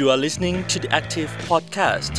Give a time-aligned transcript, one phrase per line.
[0.00, 2.14] You are listening to the Active Podcast.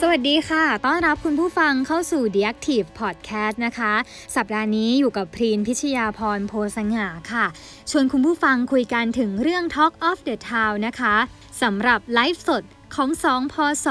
[0.00, 3.92] สวัสดีค่ะ ต้อนรับคุณผู้ฟังเข้าสู่ The Active Podcast นะคะ
[4.36, 7.46] สัปดาห์นี้อยู่กับพรีนพิชยาพรโพสง่าค่ะ
[7.90, 11.16] ชวนคุณผู้ฟังคุยกันถึงเรื่อง Talk of the Town นะคะ
[11.62, 12.62] สำหรับไลฟ์สด
[12.96, 13.54] ของสองพ
[13.84, 13.86] ศ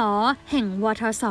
[0.52, 1.26] แห่งวทศ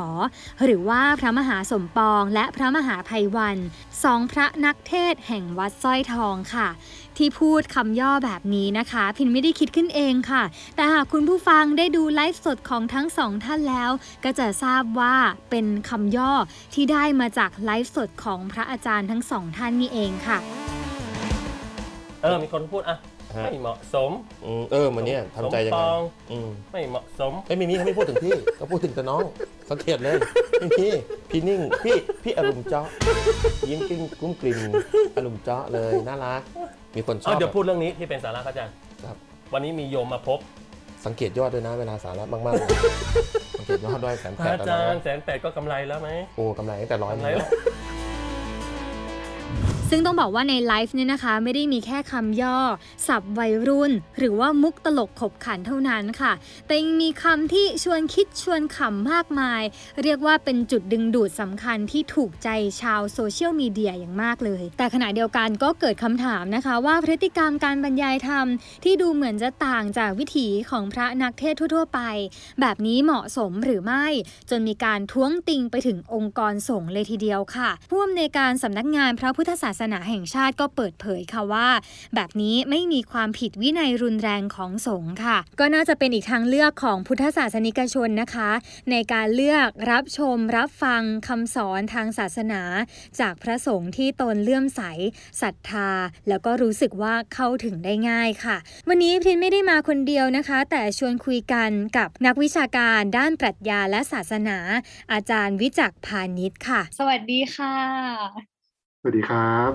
[0.64, 3.58] หรือว่าพระมหาสมปองและพระมหาภัยวัน
[4.04, 6.68] สองพระนักเทศแห่งวัดสร้อยทองค่ะ
[7.16, 10.42] ที่พูดคำย่อแบบนี้นะคะ พินไม่ได้คิดขึ้นเองค่ะ
[10.76, 13.90] แต่หากคุณผู้ฟังได้ดูไลฟ์สดของทั้งสองท่านแล้ว
[14.24, 15.16] ก็จะทราบว่า
[15.50, 16.32] เป็นคำย่อ
[16.74, 20.38] ที่ได้มาจากไลฟ์สดของพระอาจารย์ทั้งสองท่านนี่เองค่ะ
[22.22, 22.96] เออ มีคนพูดอะ
[23.44, 24.10] ไม่เหมาะสม
[24.44, 26.00] อืมเออมันเนี่ยทำใจยังสมไงปอง
[26.32, 29.22] อืมไม่เหมาะสมไอ้ยมีมีเขาไม่พูดถึงพี่เขาพูดถึงแต่น้อง
[29.70, 30.16] สังเกตเลย
[30.60, 30.92] พี่พี่
[31.30, 32.86] พี่นิ่งพี่พี่อารมณ์เจาะ
[33.68, 34.60] ยิ้มกิ้งกุ้มกลิ่ม
[35.16, 36.42] อารมณ์เจาะเลยน่ารัก
[36.96, 38.74] มีคนชเอออบเดี๋ยวพูดเรื่องนี้ที่เป็นสาระครับอาจารย์
[39.04, 39.16] ครับ
[39.52, 40.38] วันนี้มีโยมมาพบ
[41.06, 42.68] สังเกตยอดด้วยนะเวลาสาระมากๆเลย
[43.58, 47.50] สังเกตยอดด้วยแสนพแประดอาแล้วจารย์นะแสนแปดก็กำไรแล้วไหมโอ้กำไรตั้งแต่ร้อยกำไรนี่แล้ว
[49.94, 52.58] ซึ่งต้องบอกว่าในไลฟ์เนี่ยนะคะ ไม่ได้มีแค่คำย่อ
[53.08, 56.32] สับวัยรุ่น หรือว่ามุกตลกขบขันเท่านั้นค่ะ
[56.66, 59.62] แต่ยังมีคำที่ชวนคิดชวนขำมากมาย
[60.02, 62.48] เรียกว่าเป็นจุดดึงดูดสำคัญที่ถูกใจ
[62.80, 68.46] ชาวโซเชียลมีเดียอย่างมากเลย แต่ขณะเดียวกันก็เกิดคำถามนะคะว่าพฤติกรรมการบรรยายธรรม
[68.84, 72.00] ที่ดูเหมือนจะต่างจากวิถีของพระนักเทศทั่วๆไป
[72.60, 74.06] แบบนี้เหมาะสมหรือไม่
[74.50, 81.68] จนมีการท้วงติงไปถึงองค์กรสงฆ์เลยทีเดียวค่ะผู้อำนวยการสำนักงานพระพุทธศาสนาแห่งชาติก็เปิดเผยค่ะว่า
[82.14, 88.50] แบบนี้ไม่มีความผิดวินัยรุนแรงของสงฆ์ค่ะ ก็น่าจะเป็นอีกทางเลือกของพุทธศาสนิกชนนะคะ
[88.90, 92.62] ในการเลือกรับชมรับฟังคำสอนทางศาสนา
[93.20, 94.82] จากพระสงฆ์ที่ตนเลื่อมใส
[95.42, 95.90] ศรัทธา
[96.28, 98.56] แล้วก็รู้สึกว่าเข้าถึงได้ง่ายค่ะ
[98.88, 104.58] วันนี้พินไม่ได้มาคนเดียวนะคะ แต่ชวนคุยกันกับนักวิชาการด้านปรัชญาและศาสนา
[105.12, 108.51] อาจารย์วิจักพาณิชย์ค่ะ สวัสดีค่ะ
[109.04, 109.70] สวัสดีครับ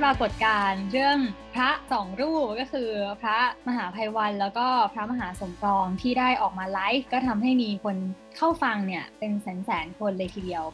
[0.00, 1.18] ปรากฏการณ์เรื่อง
[1.54, 3.38] พระสองรูปก็คือพระ
[3.68, 7.96] มหาภัยวันแล้วก็พระมหาสมปองที่ได้ออกมาไลฟ์ก็ทำให้มีคน
[8.36, 10.64] เข้าฟังเนี่ยเป็นแสนแสนๆคนเลยทีเดียว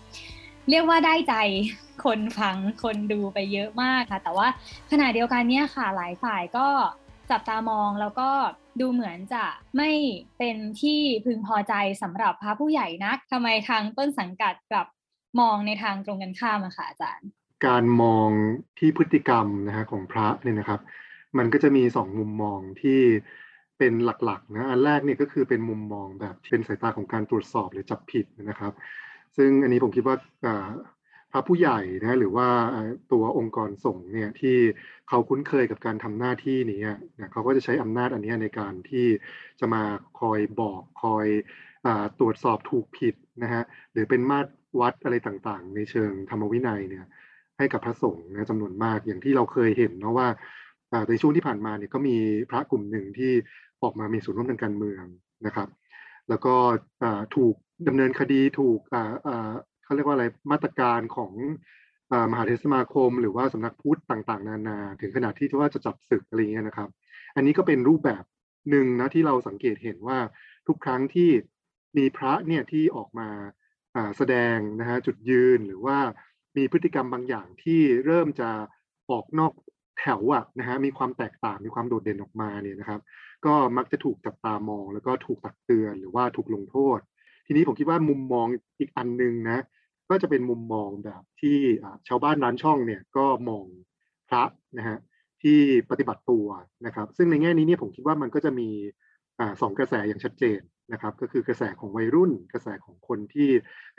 [0.71, 1.35] เรียกว่าได้ใจ
[2.05, 4.49] คนฟังคนดูไปเยอะมากค่ะ แต่ว่า
[4.91, 6.67] ขณะเดียวกันเนี่ยค่ะหลายฝ่ายก็
[7.33, 8.31] จับตามองแล้วก็
[8.81, 9.45] ดูเหมือนจะ
[9.77, 9.91] ไม่
[10.39, 14.87] เป็นที่พึงพอใจสำหรับพระผู้ใหญ่นักทำไมทางต้นสังกัดกลับ
[15.41, 17.29] มองในทางตรงกันข้ามอะค่ะอาจารย์
[17.67, 18.29] การมอง
[18.79, 20.81] ที่พฤติกรรมนะฮะของพระเนี่ยนะครับ
[21.39, 23.01] มันก็จะมีสองมุมมองที่
[23.79, 28.73] เป็นหลักๆนะอันแรกเนี่ยก็คือเป็นมุมมองแบบเป็นสายตาของการตรวจสอบหรือจับผิดนะครับ
[29.37, 30.17] ซึ่งอันนี้ผมคิดว่า
[31.33, 32.49] พระผู้ใหญ่นะหรือว่า
[33.13, 34.57] ตัวองค์กรสงฆ์เนี่ยที่
[35.09, 39.07] เขาคุ้นเคยกับการทำหน้าที่นี้อะนะเขาก็จะใช้อำนาจอันนี้ในการที่
[39.61, 39.83] จะมา
[40.21, 41.27] คอยบอกคอย
[41.87, 41.89] อ
[42.21, 43.63] ตรวจสอบถูกผิดนะฮะ
[43.93, 44.51] หรือเป็นมาตร
[44.81, 47.07] วัดอะไรต่างๆ ในเชิงธรรมวินัยเนี่ย
[47.59, 50.29] ให้กับพระสงฆ์นะจำนวนมากอย่างที่เราเคยเห็นเนาะว่า
[51.09, 52.17] ในช่วงที่ผ่านมาเนี่ยก็มี
[52.51, 53.33] พระกลุ่มหนึ่งที่
[53.83, 55.05] ออกมามีส่วนร่วมทางการเมือง
[55.47, 55.69] นะครับ
[56.29, 56.55] แล้วก็
[57.37, 57.55] ถูก
[57.89, 59.53] ดำเนินคดีถูกอ่า
[59.85, 61.33] เขาเรียกว่าอะไรมาตรการของ
[62.13, 66.89] อมหาเทรสมาคม หรือว่าสำนักพุทธต่างๆ นานา ถึงขนาดที่ว่าจะจับศึกอะไรเงี้ยนะครับ
[67.37, 68.25] อันนี้ก็เป็นรูปแบบ
[68.71, 70.19] หนึ่งนะที่เราสังเกตเห็นว่า
[70.67, 71.31] ทุกครั้งที่
[71.99, 73.29] มีพระเนี่ยที่ออกมา
[74.17, 75.99] แสดงนะฮะจุดยืนหรือว่า
[76.57, 78.51] มีพฤติกรรมบางอย่างที่เริ่มจะ
[79.11, 79.53] ออกนอก
[79.99, 83.01] แถวอะนะฮะมีความแตกต่างมีความโดดเด่นออกมาเนี่ยนะครับ
[83.47, 86.99] ก็มักจะถูกจับตามอง แล้วก็ถูกตักเตือนหรือว่าถูกลงโทษ
[87.53, 88.47] ทีนี้ผมคิดว่ามุมมอง
[88.81, 89.63] อีกอันหนึงนะ
[90.11, 91.57] ก็จะเป็นมุมมองแบบที่
[92.09, 93.65] ชาวบ้านร้านช่องเนี่ยก็มอง
[94.29, 94.43] พระ
[94.79, 94.99] นะฮะ
[95.43, 95.59] ที่
[95.91, 96.47] ปฏิบัติตัว
[96.87, 98.69] นะครับ ซึ่งในแง่นี้เนี่ยผมคิดว่ามันก็จะมี
[99.39, 100.61] อสองกระแสอย่างชัดเจน
[100.93, 103.49] นะครับ ก็คือกระแสของวัยรุ่น กระแสของคนที่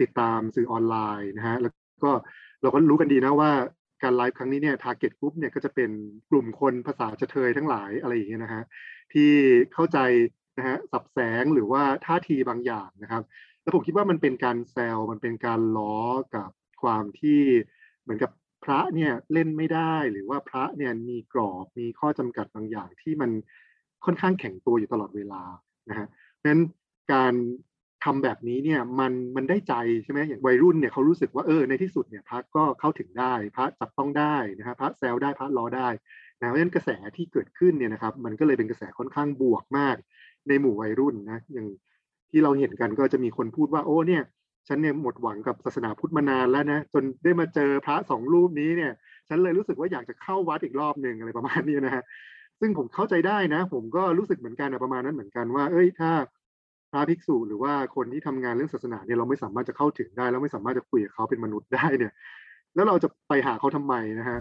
[0.01, 1.73] ติดตามสื่อออนไลน์นะฮะแล้ว
[2.03, 2.11] ก็
[2.61, 3.51] เราก็รู้กันดีนะว่า
[4.03, 5.89] การไลฟ์ครั้งนี้เนี่ยทาร์เก็ตกลุ่มเนี่ยก็จะเป็น
[6.29, 8.63] กลุ่มคนภาษาจะเทยทั้งหลายอะไรอย่างเงี้ยนะฮะ
[9.13, 9.29] ที่
[9.73, 9.99] เข้าใจ
[10.57, 13.23] นะฮะสับแสงหรือว่าท่าทีบางอย่างนะครับ
[13.61, 15.97] แล้วผมคิดว่ามันเป็นการแซวมันเป็นการล้อ
[16.35, 16.49] กับ
[16.81, 17.41] ความที่
[18.03, 18.31] เหมือนกับ
[18.63, 23.31] พระเนี่ยเล่นไม่ได้หรือว่าพระเนี่ยมีกรอบมีข้อจำกัดบางอย่างที่มัน
[24.05, 25.43] ค่อนข้างแข็งตัวอยู่ตลอดเวลา
[25.89, 26.07] นะฮะ
[26.37, 26.61] เพราะนั้น
[27.13, 27.33] การ
[28.03, 29.73] ทำแบบนี้เนี่ยมันมันได้ใจ
[30.03, 35.89] ใช่ไหมอย่างวัยรุ่นเนี่ยเขารู้สึกว่าเออในที่สุดเนี่ยพระก็เข้าถึงได้พระจับต้องได้นะฮะพระแซวได้พระล้อได้
[36.39, 39.95] นะเพราะฉะนั้นกระแสที่เกิดขึ้นเนี่ยนะครับมันก็เลยเป็นกระแสค่อนข้างบวกมาก
[40.47, 41.67] ในหมู่วัยรุ่นนะอย่าง
[42.31, 44.23] ที่เราเห็นกันก็จะมีคนพูดว่าโอ้เนี่ย
[44.67, 48.91] ฉันเนี่ยหมดหวังกับศาสนาพุทธมานานแล้วนะจนได้มาเจอพระสองรูปนี้เนี่ย
[49.29, 52.03] ฉันเลยรู้สึกว่าอยากจะเข้าวัดอีกรอบหนึ่งอะไรประมาณนี้นะฮะ
[52.59, 56.11] ซึ่งผมเข้าใจได้นะ ผมก็รู้สึกเหมือนกันนะประมาณนั้นเหมือนกันว่า เอ้ยถ้า
[56.91, 62.13] พระภิกษุหรือว่าคนที่ทำงานเรื่องศาสนาเนี่ยเราไม่สามารถจะเข้าถึงได้แล้วไม่สามารถจะคุยกับเขาเป็นมนุษย์ได้เนี่ย
[62.75, 64.37] แล้วเราจะไปหาเขาทำไมนะฮะ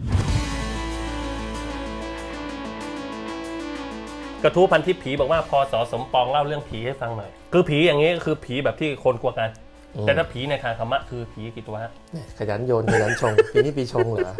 [4.43, 9.49] กระทู้พันทิปผีบอกว่าพอสอสมปองเล่าเรื่องผีให้ฟังหน่อย คือผีอย่างนี้ก็คือผีแบบที่คนกลัวกัน
[9.97, 14.35] อืมแต่ถ้าผีในทางธรรมะคือผีกี่ตัวฮะแหม่ขยันโยนขยันชง ปีนี้ปีชงเหรอ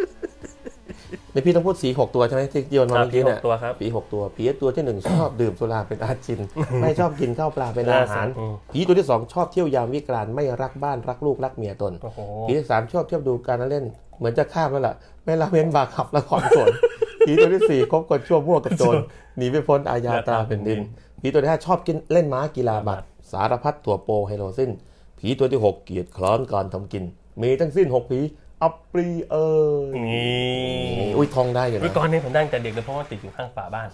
[1.33, 6.39] ในพี่ต้องพูดสีหกตัวใช่ไหมที่โยนมาครับเมื่อกี้เนี่ยผีหกตัวครับผีหกตัวผีตัวที่หนึ่งชอบดื่มสุราเป็นอาจิน
[6.81, 13.85] ไม่ชอบกินข้าวปลาเป็นอาหารอืมผีตัวที่สองชอบเที่ยวยามวิกรานไม่รักบ้านรักลูกรักเมียตนโอ้โหผีที่สามชอบเที่ยวดูการละเล่น
[14.17, 14.95] เหมือนจะข้ามแล้วล่ะ
[15.25, 16.71] ไม่ละเว้นบาร์คลับละครโขน
[17.27, 18.95] ผีตัวที่สี่คบคนชั่วมั่วกับโจร
[19.37, 20.79] หนีไม่พ้นอาญาตราแผ่นดิน
[21.21, 24.71] ผีตัวที่ห้าชอบกินเล่นม้ากีฬาบัตรสารพัดถั่วโปไฮโลสิ้น
[25.19, 27.03] ผีตัวที่หกเกียรติคล้อนการทำกิน
[27.41, 28.19] มีทั้งสิ้นหกผี
[28.63, 29.47] อัปรีย์เอ
[29.93, 33.87] ยนี่อุ้ยทองได้อยู่วินะกรนี้ผมได้ตั้งแต่เด็กเลยเพราะว่าติดอยู่ข้างฝาบ้าน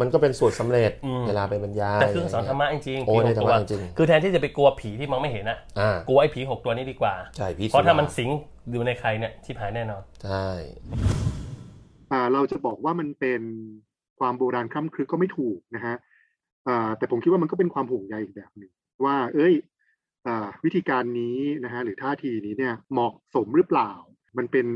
[0.00, 8.30] มันก็เป็นสูตรสำเร็จอืมเวลาไปบรรยายแต่คือสอนธรรมะจริงๆโอ้ผีในหกธรรตัวมะจริงคือแทนที่จะไปกลัวผีที่มองไม่เห็นนะอ่ากลัวไอ้ผีหกตัวนี้ดีกว่าใช่ผีเพราะถ้ามันสุสิง
[8.72, 10.46] อยู่ในใครเนี่ยชิบหายแน่นอนใช่
[12.12, 13.42] อ่าเราจะบอกว่ามันเป็น
[14.18, 15.96] ความโบราณคล่ำครึก็ไม่ถูกนะฮะ
[16.68, 18.70] อ่าแต่ผมคิดว่ามันก็เป็นความห่วงใยอีกแบบหนึ่ง
[19.04, 19.68] ว่า เอ้ยอ่า
[20.64, 23.90] วิธีการนี้นะฮะหรือท่าทีนี้เนี่ยเหมาะสมหรือเปล่า
[24.38, 24.66] มันเป็น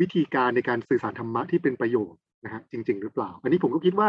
[0.00, 4.08] วิธีการในการสื่อสารธรรมะที่เป็นประโยชน์นะฮะจริง ๆ หรือเปล่า อันนี้ผมก็คิดว่า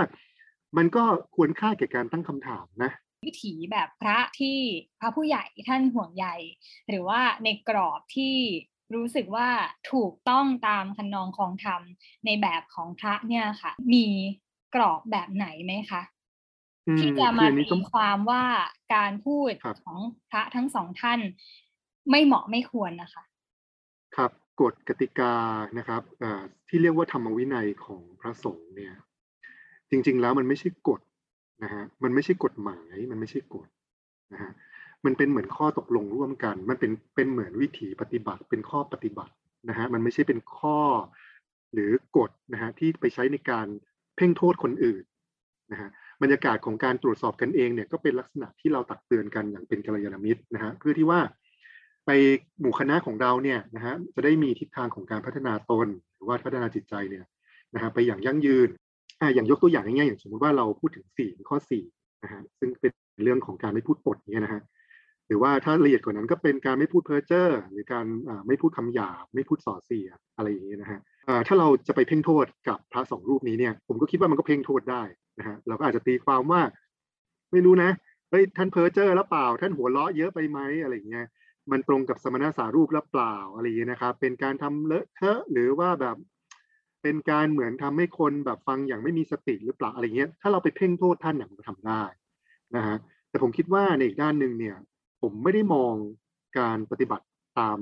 [0.77, 1.03] มันก็
[1.35, 2.91] ควรค่าแก่การตั้งคำถามนะ
[3.25, 4.57] วิถีแบบพระที่
[4.99, 6.27] พระผู้ใหญ่ท่านห่วงใย
[6.89, 8.35] หรือว่าในกรอบที่
[8.95, 9.49] รู้สึกว่า
[9.91, 11.81] ถูกต้องตามคันนองคลองธรรม
[12.25, 14.05] ในแบบของพระเนี่ยค่ะ มี
[14.75, 16.01] กรอบแบบไหนไหมคะ
[16.99, 18.43] ที่จะคือมาอันนี้ตีต้องความว่า
[18.95, 19.99] การพูดครับของ
[20.29, 21.19] พระทั้งสองท่าน
[22.11, 23.23] ไม่เหมาะไม่ควรนะคะ
[24.15, 24.31] ครับ
[24.61, 25.35] กฎกติกา
[25.77, 28.93] นะครับเอ่อที่เรียกว่าธรรมวินัยของพระสงฆ์เนี่ย
[29.89, 31.01] จริง ๆ แล้วมันไม่ใช่กฎ
[31.63, 33.67] นะฮะมันไม่ใช่กฎหมายมันไม่ใช่กฎ
[34.33, 34.51] นะฮะ
[35.05, 39.33] มันเป็นเหมือนข้อตกลงร่วมกัน มันเป็นเป็นเหมือนวิถีปฏิบัติ เป็นข้อปฏิบัติ
[39.69, 40.79] นะฮะมันไม่ใช่เป็นข้อ
[41.73, 43.67] หรือกฎนะฮะที่ไปใช้ในการ
[44.15, 45.03] เพ่งโทษคนอื่น
[45.71, 45.89] นะฮะ
[46.21, 51.19] บรรยากาศของการตรวจสอบกันเองเนี่ยก็เป็นลักษณะที่เราตักเตือนกันอย่างเป็นกัลยาณมิตรนะฮะเพื่อที่ว่า
[52.05, 52.11] ไป
[52.59, 57.25] หมู่คณะของเราเนี่ยนะฮะจะได้มีทิศทางของการพัฒนาตน หรือว่าพัฒนาจิตใจเนี่ย
[57.73, 58.69] นะฮะไปอย่างยั่งยืน
[59.21, 61.83] อ่าอย่างยกตัวอย่างง่ายๆอย่างสมมติว่าเราพูดถึงสี่ข้อสี่
[62.23, 62.91] นะฮะซึ่งเป็น
[63.23, 64.61] เรื่องของการไม่พูดปดเนี่ยนะฮะ
[65.27, 75.03] หรือว่าถ้าละเอียดกว่านั้นก็เป็นการไม่พูดเพ้อเจ้อหรือการอ่าไม่พูดคำหยาบไม่พูดส่อเสียอะไรอย่างเงี้ยนะฮะอ่าถ้าเราจะไปเพ่งโทษกับพระสองรูปนี้เนี่ยผมก็คิดว่ามันก็เพ่งโทษได้
[75.39, 76.61] นะฮะเราก็อาจจะตีความว่า
[77.51, 77.91] ไม่รู้นะ
[78.29, 81.27] เฮ้ยท่านเพ้อเจ้อแล้วเปล่า ท่านหัวเราะเยอะไปไหมอะไรอย่างเงี้ย
[81.71, 86.15] มันตรงกับสมณสารูปหรือเปล่าอะไรอย่างเงี้ยนะครับ เป็นการทำเลอะเทอะหรือว่าแบบ
[87.01, 92.03] เป็นการเหมือนทำให้คนแบบฟังอย่างไม่มีสติหรือเปล่าอะไรเงี้ย ถ้าเราไปเพ่งโทษท่านเนี่ยมันก็ทำได้
[92.75, 92.97] นะฮะ
[93.29, 94.75] แต่ผมคิดว่าในอีกด้านหนึ่งเนี่ย
[95.21, 95.93] ผมไม่ได้มอง
[96.59, 97.25] การปฏิบัติ
[97.59, 97.77] ตาม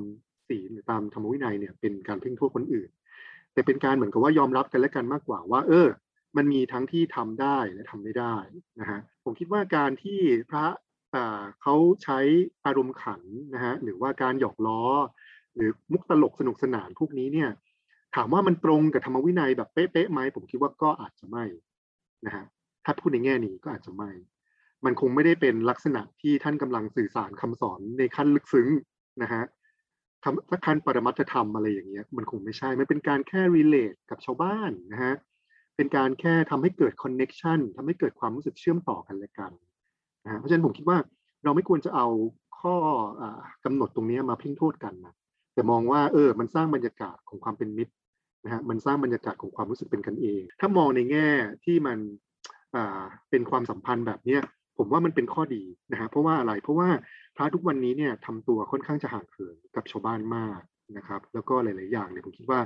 [0.48, 2.90] ศีลหรือตามธรรมวินัยเนี่ย เป็นการเพ่งโทษคนอื่น
[3.54, 5.88] แต่เป็นการเหมือนกับว่ายอมรับกันและกันมากกว่าว่า เออ
[6.38, 8.36] มันมีทั้งที่ทำได้และทำไม่ได้
[8.80, 10.20] นะฮะผมคิดว่าการที่
[10.50, 10.66] พระ
[11.62, 12.20] เขาใช้
[12.66, 13.22] อารมณ์ขัน
[13.54, 14.82] นะฮะหรือว่าการหยอกล้อ
[15.56, 17.50] หรือมุกตลกสนุกสนานพวกนี้เนี่ย
[18.16, 21.46] ถามว่ามันตรงกับธรรมวินัยแบบเป๊ะๆไหมผมคิดว่าก็อาจจะไม่
[22.26, 22.46] นะฮะ
[22.86, 24.12] ถ้าพูดในแง่นี้ก็อาจจะไม่
[24.86, 28.70] มันคงไม่ได้เป็นลักษณะที่ท่านกำลังสื่อสารคำสอนในขั้นลึกซึ้ง
[29.22, 29.44] นะฮะ
[30.66, 35.16] ขั้นปรมัตธรรมอะไรอย่างเงี้ยมันคงไม่ใช่ มันเป็นการแค่ relate กับชาวบ้านนะฮะ
[35.78, 39.52] เป็นการแค่ทำให้เกิด connection ทำให้เกิดความรู้สึกเชื่อมต่อกันและกัน
[40.24, 40.98] นะฮะเพราะฉะนั้นผมคิดว่า
[41.44, 42.08] เราไม่ควรจะเอา
[42.60, 42.76] ข้อ
[43.22, 45.16] อากำหนดตรงนี้มาเพ่งโทษกันนะ
[45.54, 47.94] แต่มองว่าเออมันสร้างบรรยากาศของความเป็นมิตร
[48.46, 51.30] นะฮะมันสร้างบรรยากาศของความรู้สึกเป็นกันเอง ถ้ามองในแง่
[51.66, 51.98] ที่มัน
[53.30, 54.42] เป็นความสัมพันธ์แบบเนี้ย
[54.78, 56.90] ผมว่ามันเป็นข้อดีนะฮะเพราะว่าอะไรเพราะว่า
[57.36, 60.62] พระทุกวันนี้เนี่ยทำตัวค่อนข้างจะห่างเหินกับชาวบ้านมาก
[60.98, 62.60] นะครับ แล้วก็หลาย ๆ อย่างเนี่ยผมคิดว่า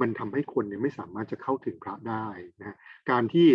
[0.00, 2.26] มันทำให้คนเนี่ยไม่สามารถจะเข้าถึงพระได้
[2.60, 2.76] นะฮะ
[3.10, 3.48] การที่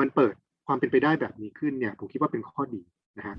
[0.00, 0.34] มันเปิด
[0.66, 2.82] ความเป็นไปได้แบบนี้ขึ้นเนี่ยผมคิดว่าเป็นข้อดี
[3.18, 3.34] นะฮะ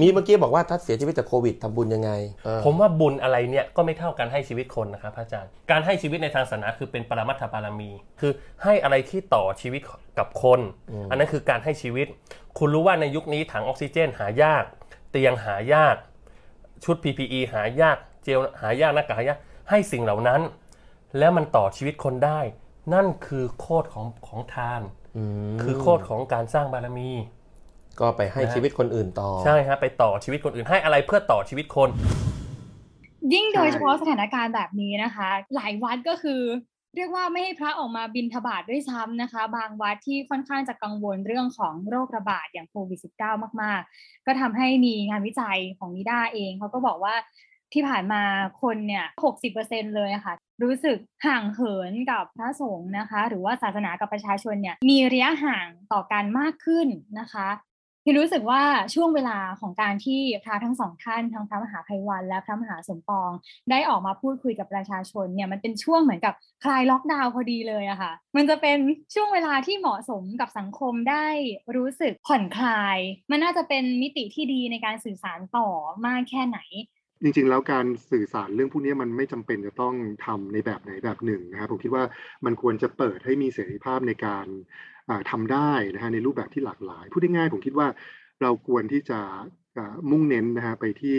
[0.00, 2.10] มีเมื่อกี้บอกว่าถ้าเสียชีวิตจากโควิดทำบุญยังไง
[2.44, 7.90] เออผมว่าบุญอะไรเนี่ยก็ไม่เท่ากันให้ชีวิตคนนะครับพระอาจารย์ การให้ชีวิตในทางศาสนาคือเป็นปรมัตถบารมี
[8.20, 9.80] คือให้อะไรที่ต่อชีวิต
[10.18, 10.60] กับคน
[11.10, 12.06] อันนั้นคือการให้ชีวิต
[12.58, 14.64] คุณรู้ว่าในยุคนี้ถังออกซิเจนหายาก
[15.10, 15.96] เตียงหายาก
[16.84, 19.38] ชุด PPE หายาก เจลหายากหน้ากากหายาก
[19.70, 20.40] ให้สิ่งเหล่านั้น
[21.18, 22.40] แล้วมันต่อชีวิตคนได้
[22.94, 24.80] นั่นคือโคตรของของทาน
[25.52, 27.10] มคือโคตรของการสร้างบารมี
[28.00, 31.88] ก็ไปให้นะฮะชีวิตคนอื่นต่อ ใช่ฮะไปต่อชีวิตคนอื่นให้อะไรเพื่อต่อชีวิตคน
[33.32, 36.42] ยิ่งโดยเฉพาะสถานการณ์แบบนี้นะคะ หลายวัดก็คือ
[36.96, 47.14] เรียกว่าไม่ให้พระออกมาบินทบาทด้วยซ้ำนะคะ บางวัดที่ค่อนข้างจะกังวลเรื่องของโรคระบาดอย่างโควิด -19 มาก ๆ ก็ทำให้มีงานวิจัยของนิด้าเองเขาก็บอกว่า
[47.72, 48.22] ที่ผ่านมา
[48.62, 56.86] คนเนี่ย 60%เลยค่ะ รู้สึกห่างเหินกับพระสงฆ์นะคะ หรือว่าศาสนากับประชาชนเนี่ย มีระยะห่างต่อกันมากขึ้น
[57.20, 57.48] นะคะ
[58.08, 58.62] ที่รู้สึกว่า
[58.94, 63.30] ช่วงเวลาของการที่พระทั้งสองท่านทั้งพระมหาภัยวัน และพระมหาสมปอง
[63.70, 68.78] ได้ออกมาพูดคุยกับประชาชนเนี่ยมันเป็นช่วงเหมือนกับคลายล็อกดาวน์พอดีเลยอะค่ะ มันจะเป็น
[69.14, 71.26] ช่วงเวลาที่เหมาะสมกับสังคมได้
[71.76, 72.98] รู้สึกผ่อนคลาย
[73.30, 75.68] มันน่าจะเป็นมิติที่ดีในการสื่อสารต่อ
[76.06, 76.58] มากแค่ไหน
[77.22, 79.94] จริงๆ แล้วการสื่อสารเรื่องพวกนี้มันไม่จำเป็นจะต้อง
[80.26, 82.04] ทำในแบบไหนแบบหนึ่งนะครับผมคิดว่า
[82.44, 84.46] มันควรจะเปิดให้มีเสรีภาพในการ
[85.30, 87.88] ทำาได้นะฮะในรูปแบบที่หลากหลายพูดง่ายๆผมคิดว่า
[88.42, 89.20] เราควรที่จะ
[90.10, 91.18] มุ่งเน้นนะฮะไปที่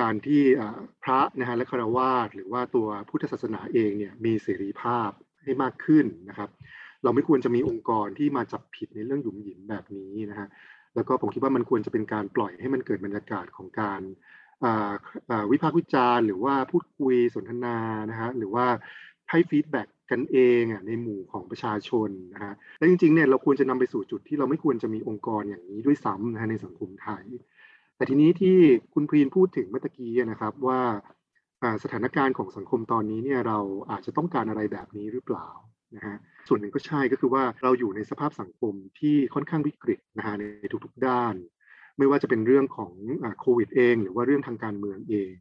[0.00, 0.42] การที่
[1.02, 5.10] พระนะฮะและคารวาสหรือว่าตัวพุทธศาสนาเองเนี่ยมีเสรีภาพ
[5.42, 6.50] ให้มากขึ้นนะครับ
[7.04, 10.48] เราไม่ควรจะมีองค์กรที่มาจับผิดในเรื่องหยุมหยิมแบบนี้นะฮะ
[10.94, 14.00] แล้วก็ผมคิดว่ามันควรจะเป็นการปล่อยให้มันเกิดบรรยากาศของการ
[15.52, 17.76] วิพากษ์วิจารณ์หรือว่าพูดคุยสนทนา
[18.10, 18.66] นะฮะหรือว่า
[19.30, 27.24] ให้ feedback กันเองอะในหมู่ของประชาชนนะฮะและจริงๆเนี่ยเราควรจะนำไปสู่จุดที่เราไม่ควรจะมีองค์กรอย่างนี้ด้วยซ้ำนะฮะในสังคมไทย
[27.96, 28.58] แต่ทีนี้ที่
[28.94, 30.80] คุณพรีนพูดถึงเมื่อตกี้นะครับว่า
[31.84, 33.58] สถานการณ์ของสังคมตอนนี้เนี่ยเรา
[33.90, 35.48] อาจจะต้องการอะไรแบบนี้หรือเปล่า
[35.96, 36.16] นะฮะ
[36.48, 41.34] ส่วนหนึ่งก็ใช่ก็คือว่าเราอยู่ในสภาพสังคมที่ค่อนข้างวิกฤตนะฮะในทุกๆด้าน
[41.98, 42.92] ไม่ว่าจะเป็นเรื่องของ
[43.40, 45.32] โควิดเอง หรือว่าเรื่องทางการเมืองเอง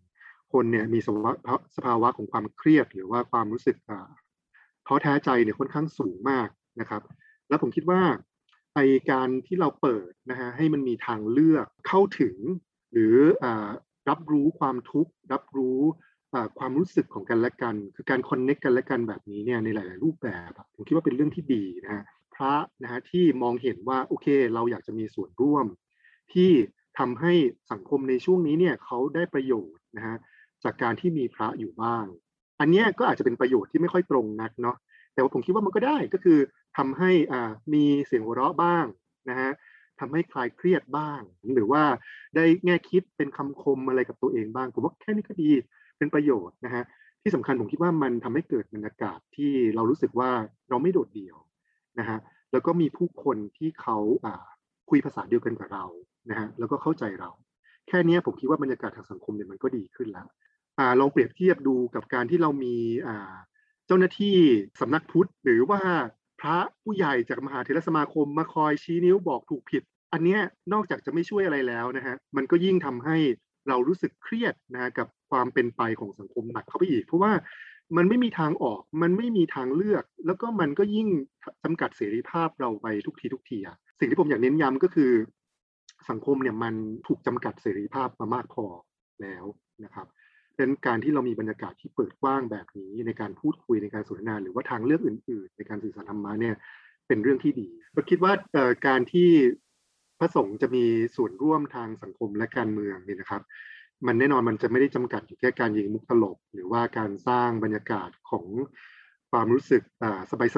[0.53, 1.31] คนเนี่ยมีสภาวะ
[1.75, 4.09] สภาวะของความเครียด หรือว่าความรู้สึกอ่า
[4.87, 6.49] ท้อแท้ใจเนี่ยค่อนข้างสูงมาก
[6.79, 7.01] นะครับ
[7.49, 8.01] แล้วผมคิดว่า
[8.75, 8.79] ไอ
[9.11, 12.35] การที่เราเปิดนะฮะให้มันมีทางเลือกเข้าถึง
[12.91, 13.45] หรืออ
[14.09, 15.79] รับรู้ความทุกข์ รับรู้
[16.59, 22.03] ความรู้สึกของกันและกัน คือการคอนเน็กกันและกันแบบนี้เนี่ยในหลาย ๆ รูปแบบผมคิดว่าเป็นเรื่องที่ดีนะฮะ
[22.35, 25.65] พระนะฮะที่มองเห็นว่าโอเค เราอยากจะมีส่วนร่วม
[26.33, 26.51] ที่
[26.99, 27.33] ทำให้
[27.71, 30.17] สังคมในช่วงนี้เนี่ยเขาได้ประโยชน์นะฮะ
[30.63, 32.05] จากการที่มีพระอยู่บ้าง
[32.59, 34.77] อันนี้ก็อาจจะเป็นประโยชน์ที่ไม่ค่อยตรงนักเนาะ
[35.13, 36.39] แต่ว่าผมคิดว่ามันก็ได้ก็คือ
[36.77, 38.85] ทำให้อ่ามีเสียงหัวเราะบ้าง
[39.29, 39.51] นะฮะ
[39.99, 41.21] ทำให้คลายเครียดบ้าง
[41.53, 41.83] หรือว่า
[42.35, 45.51] ได้แง่คิดเป็นคำคมอะไรกับตัวเองบ้าง ผมว่าแค่นี้ก็ดี
[45.97, 46.83] เป็นประโยชน์นะฮะ
[47.21, 50.31] ที่สำคัญผมคิดว่ามันทำให้เกิดบรรยากาศที่เรารู้สึกว่า
[50.69, 51.37] เราไม่โดดเดี่ยว
[51.99, 52.17] นะฮะ
[52.51, 54.45] แล้วก็มีผู้คนที่เขาอ่า
[54.89, 55.85] คุยภาษาเดียวกันกับเรา
[56.29, 57.29] นะฮะแล้วก็เข้าใจเรา
[57.87, 60.27] แค่นี้ผมคิดว่าบรรยากาศทางสังคมเนี่ยมันก็ดีขึ้นแล้ว
[60.79, 62.75] อลองเปรียบเทียบดูกับการที่เรามี
[63.87, 64.37] เจ้าหน้าที่
[64.81, 65.81] สำนักพุทธ หรือว่า
[66.41, 70.37] พระผู้ใหญ่จากมหาเถรสมาคมมาคอยชี้นิ้วบอกถูกผิด อันนี้
[70.73, 73.17] นอกจากจะไม่ช่วยอะไรแล้วนะฮะมันก็ยิ่งทำให้
[73.67, 77.31] เรารู้สึกเครียดนะะกับความเป็นไปของสังคมหนักเข้าไปอีก เพราะว่า
[77.97, 81.07] มันไม่มีทางออก มันไม่มีทางเลือก แล้วก็มันก็ยิ่ง
[81.63, 85.11] จำกัดเสรีภาพเราไปทุกทีทุกทีอะสิ่งที่ผมอยากเน้นย้ำก็คือ
[86.09, 86.73] สังคมเนี่ยมัน
[87.07, 88.65] ถูกจำกัดเสรีภาพมามากพอ
[89.21, 89.45] แล้ว
[89.85, 90.07] นะครับ
[90.55, 96.55] ดังนั้นการที่เรามีบรรยากาศที่เปิดกว้างแบบนี้ในการพูดคุยในการสนทนาหรือว่าทางเลือกอื่น ๆ ในการสื่อสารธรรมะเนี่ย
[97.07, 98.33] เป็นเรื่องที่ดีก็คิดว่า
[98.87, 99.29] การที่
[100.19, 100.85] พระสงฆ์จะมี
[101.15, 103.41] ส่วนร่วมทางสังคมและการเมืองเนี่ยนะครับ
[104.07, 108.45] มันแน่นอนมันจะไม่ได้จำกัดอยู่แค่การยิงมุกตลก หรือว่าการสร้างบรรยากาศของ
[109.31, 109.83] ความรู้สึก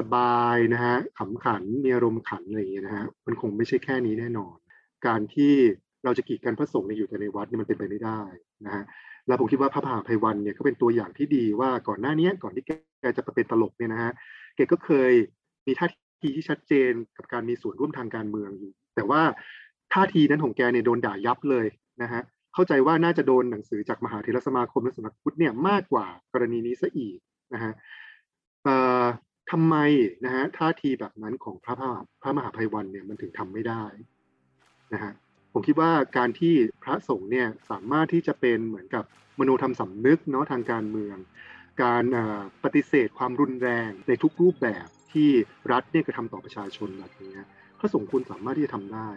[0.14, 4.56] บายๆนะฮะขำขันมีอารมณ์ขันอะไรอย่างเงี้ยนะฮะมันคงไม่ใช่แค่นี้แน่นอน
[5.06, 5.54] การที่
[6.04, 8.20] เราจะกีดกันพระสงฆ์เนี่ยอยู่แต่ในวัดเนี่ยมันเป็นไปไม่ได้
[8.66, 8.84] นะฮะ
[9.26, 12.64] แล้วผมคิดว่าพระมหาภัยวันเนี่ยก็เป็นตัวอย่างที่ดีว่าก่อนหน้านี้ก่อนที่
[13.00, 14.12] แกจะไปเป็นตลกเนี่ยนะฮะ
[14.56, 15.12] แกก็เคย
[15.66, 15.86] มีท่า
[16.22, 19.22] ทีที่ชัดเจนกับการมีส่วนร่วมทางการเมืองอยู่ แต่ว่า
[19.92, 21.66] ท่าทีนั้นของแกเนี่ยโดนด่ายับเลย
[22.02, 22.22] นะฮะ
[22.54, 27.18] เข้าใจว่าน่าจะโดนหนังสือจากมหาเถรสมาคมและสำนักพุทธเนี่ยมากกว่ากรณีนี้ซะอีก
[27.54, 27.72] นะฮะ
[29.50, 29.76] ทำไม
[30.24, 31.90] นะฮะท่าทีแบบนั้นของพระพระ
[32.22, 33.84] พระมหาภัยวันเนี่ยมันถึงทำไม่ได้
[34.92, 35.12] นะฮะ
[35.52, 39.04] ผมคิดว่าการที่พระสงฆ์เนี่ยสามารถที่จะเป็นเหมือนกับ
[39.38, 41.16] มโนธรรมสำนึกเนาะทางการเมือง
[41.82, 42.04] การ
[42.64, 45.28] ปฏิเสธความรุนแรงในทุกรูปแบบที่
[45.72, 47.32] รัฐเนี่ยกระทำต่อประชาชนแบบนี้
[47.78, 49.08] พระสงฆ์คุณสามารถที่จะทำได้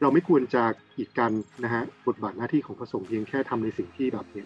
[0.00, 0.62] เราไม่ควรจะ
[0.94, 1.32] กีดกัน
[1.64, 4.44] นะฮะบทบาทหน้าที่ของพระสงฆ์เพียงแค่ทำในสิ่งที่แบบนี้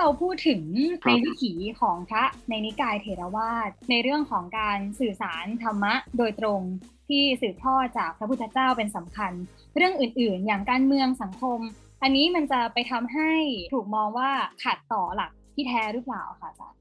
[0.00, 0.62] เราพูดถึง
[1.04, 6.60] ครัในบวิถีของพระในนิกายเถรวาทในเรื่องของการสื่อสารธรรมะโดยตรง
[7.08, 9.32] ที่สืบทอดจากพระพุทธเจ้าเป็นสำคัญ
[9.76, 11.58] เรื่องอื่นๆ อย่างการเมืองสังคม
[12.02, 13.32] อันนี้มันจะไปทำให้
[13.74, 14.30] ถูกมองว่า
[14.64, 16.78] ขัดต่อหลักทที่แท้หรือเปล่าคะอาจารย์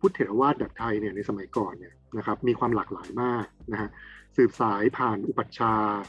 [0.00, 3.88] พุทธเถรวาทแบบไทยเนี่ยในสมัยก่อนเนี่ยนะครับมีความหลากหลายมากนะฮะ
[4.36, 6.02] สืบสายผ่านอุปัชฌาย์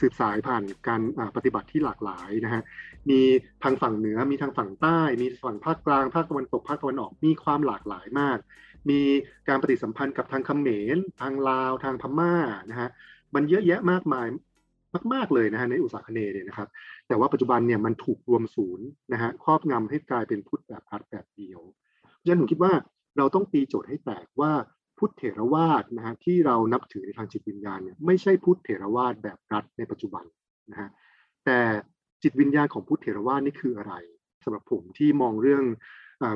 [0.00, 1.00] สืบสายผ่านการ
[1.36, 2.62] ปฏิบัติที่หลากหลายนะฮะ
[3.10, 3.20] มี
[3.62, 8.38] ทางฝั่งเหนือ มีทางฝั่งใต้ มีฝั่งภาคกลาง ภาคตะวันตก ภาคตะวันออก มีความหลากหลายมาก
[8.90, 9.00] มี
[9.48, 12.34] การปฏิสัมพันธ์กับทางเขมร ทางลาว ทางพม่า
[12.70, 12.88] นะฮะ
[13.34, 14.26] มันเยอะแยะมากมาย
[15.14, 16.68] มาก ๆ เลยนะฮะในอุตสาคเนเนี่ยนะครับ
[17.08, 21.60] แต่ว่าปัจจุบันเนี่ยมันถูกรวมศูนย์นะฮะครอบงำให้กลายเป็นพุทธแบบอัดแบบเดียว
[22.16, 22.72] เพราะฉะนั้นผมคิดว่า
[23.18, 24.52] เราต้องตีโจทย์ให้แตกว่า
[24.98, 30.24] พุทธเถรวาทนะฮะที่เรานับถือในทางจิตวิญญาณเนี่ยไม่ใช่พุทธเถรวาทแบบรัฐในปัจจุบัน
[30.70, 30.88] นะฮะ
[31.44, 31.58] แต่
[32.22, 33.94] จิตวิญญาณของพุทธเถรวาทนี่คืออะไร
[34.44, 35.64] สำหรับผมที่มองเรื่อง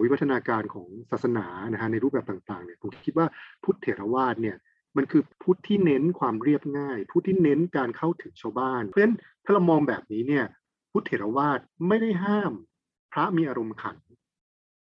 [0.02, 3.26] วิวัฒนาการของศาสนานะฮะในรูปแบบต่างๆเนี่ยผมคิดว่า
[3.64, 4.56] พุทธเถรวาทเนี่ย
[4.96, 10.44] มันคือพุทธที่เน้นความเรียบง่าย พุทธที่เน้นการเข้าถึงชาวบ้าน เพราะฉะนั้นถ้าเรามองแบบนี้เนี่ย
[10.92, 12.52] พุทธเถรวาทไม่ได้ห้าม
[13.12, 13.96] พระมีอารมณ์ขัน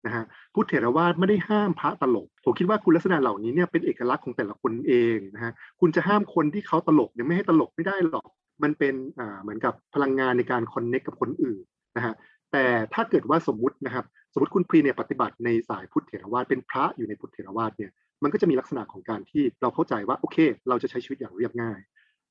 [0.05, 8.29] นะฮะพุทธเถรวาทไม่ได้ห้ามพระตลก ผมคิดว่าคุณลักษณะเหล่านี้เนี่ยเป็นเอกลักษณ์ของแต่ละคนเองนะฮะคุณจะห้ามคนที่เขาตลกเนี่ยไม่ให้ตลกไม่ได้หรอก
[8.63, 11.63] มันเป็นอ่าเหมือนกับพลังงานในการคอนเน็กกับคนอื่น
[11.97, 12.13] นะฮะ
[12.51, 17.91] แต่ถ้าเกิดว่าสมมตินะครับสมมติคุณพรีเนี่ยปฏิบัติในสายพุทธเถรวาทเป็นพระอยู่ในพุทธเถรวาทเนี่ย
[18.23, 20.37] มันก็จะมีลักษณะของการที่เราเข้าใจว่าโอเค
[20.69, 21.79] เราจะใช้ชีวิตอย่างเรียบง่าย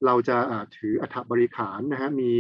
[0.07, 0.37] เราจะ
[0.77, 2.31] ถืออัฐบริขารนะฮะมี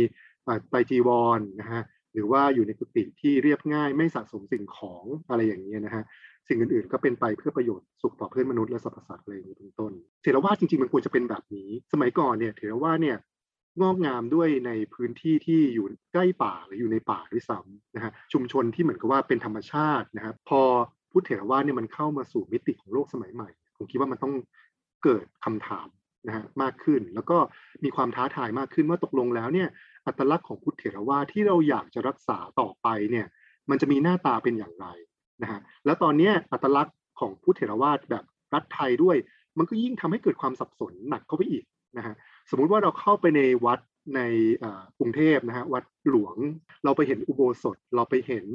[0.70, 1.08] ไตจีว
[1.38, 1.82] รนะฮะ
[2.12, 6.04] หรือว่าอยู่ในกุฏิที่เรียบง่ายไม่สะสมสิ่งของอะไรอย่างนี้นะฮะ
[6.48, 13.18] สิ่งอื่นๆ ก็เป็นไปเพื่อประโยชน์สุขต่อเพื่อนมนุษย์และสรรพสัตว์อะไรอย่างนี้เป็นต้นเถรวาทจริงๆมันควรจะเป็นแบบนี้ สมัยก่อนเนี่ยเถรวาทเนี่ย
[13.80, 20.60] งอกงามด้วยในพื้นที่ที่อยู่ใกล้ป่าหรืออยู่ในป่าด้วยซ้ำนะฮะชุมชนที่เหมือนกับว่าเป็นธรรมชาตินะครับพอ
[21.10, 24.34] พุทธเถรวาทเนี่ยมันเข้ามาสู่มิติของโลกสมัยใหม่ ผมคิดว่ามันต้อง
[25.04, 25.88] เกิดคำถาม
[26.26, 27.38] นะฮะมากขึ้น แล้วก็
[27.84, 29.68] มีความท้าทายมากขึ้นว่าตกลงแล้วเนี่ย
[30.10, 33.26] อัตลักษณ์ของพุทธเถรวาทที่เราอยากจะรักษาต่อไปเนี่ย
[33.70, 34.86] มันจะมีหน้าตาเป็นอย่างไร
[35.42, 38.24] นะฮะแล้วตอนนี้อัตลักษณ์ของพุทธเถรวาทแบบ
[38.54, 39.16] รัฐไทยด้วย
[39.58, 41.64] มันก็ยิ่งทำให้เกิดความสับสนหนักเข้าไปอีก
[41.96, 42.14] นะฮะ
[42.50, 43.78] สมมุติว่าเราเข้าไปในวัด
[44.16, 44.20] ใน
[44.98, 46.36] กรุงเทพนะฮะวัดหลวง
[46.84, 48.46] เราไปเห็นอุโบสถเราไปเห็น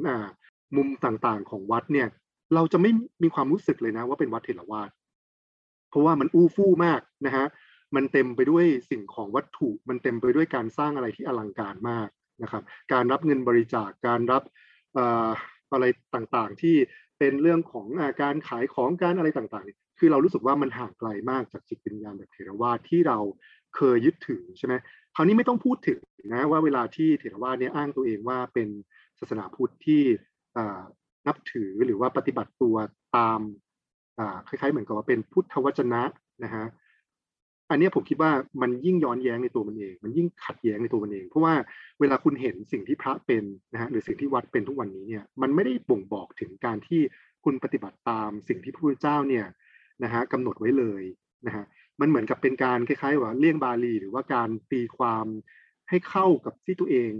[0.76, 2.08] มุมต่างๆของวัดเนี่ย
[2.54, 2.90] เราจะไม่
[3.22, 4.90] มีความรู้สึกเลยนะว่าเป็นวัดเถรวาท
[5.90, 7.46] เพราะว่ามันอู้ฟู่มากนะฮะ
[7.96, 12.08] มันเต็มไปด้วยสิ่งของวัตถุ มันเต็มไปด้วยการสร้างอะไรที่อลังการมาก
[12.42, 14.42] นะครับ การรับเงินบริจาค การรับ
[15.72, 16.76] อะไรต่างๆ ที่
[17.18, 23.18] เป็นเรื่องของอการขายของการอะไรต่างๆ คือเรารู้สึกว่ามันห่างไกลมากจากจิตวิญญาณแบบเทรวาทที่เรา
[23.76, 24.74] เคยยึดถือใช่ไหม
[25.14, 26.00] คราวนี้ไม่ต้องพูดถึง
[26.32, 28.68] นะว่าเวลาที่เทรวาทเนี่ยอ้างตัวเองว่าเป็น
[29.18, 30.02] ศาสนาพุทธที่
[31.26, 32.76] นับถือหรือว่าปฏิบัติตัว
[33.16, 33.40] ตาม
[34.48, 36.02] คล้ายๆเหมือนกับว่าเป็นพุทธวจนะ
[36.44, 36.66] นะฮะ
[37.70, 41.54] อันนี้ผมคิดว่ามันยิ่งย้อนแย้งในตัวมันเอง มันยิ่งขัดแย้งในตัวมันเอง เพราะว่า
[42.00, 47.00] เวลาคุณเห็นสิ่งที่พระเป็นนะฮะหรือสิ่งที่วัดเป็นทุกวันนี้เนี่ยมันไม่ได้บ่งบอกถึงการที่
[47.44, 49.46] คุณปฏิบัติตามสิ่งที่พระพุทธเจ้าเนี่ย
[50.04, 51.02] นะฮะกำหนดไว้เลย
[51.46, 51.64] นะฮะ
[52.00, 55.26] มันเหมือนกับเป็นการคล้ายๆว่าเลี่ยงบาลี หรือว่าการตีความ
[55.88, 57.12] ให้เข้ากับที่ตัวเอง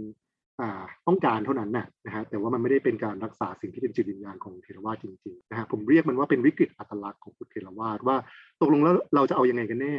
[0.61, 8.17] อ่าต้องการเท่านั้นนะนะฮะแต่ว่ามันไม่ได้เป็นการรักษาสิ่งที่เป็นจิตวิญญาณของเทรวาสจริงๆนะฮะผมเรียกมันว่าเป็นวิกฤตอัตลักษณ์ของพุทธเทรวาสว่า
[8.61, 9.95] ตกลงแล้วเราจะเอายังไงกันแน่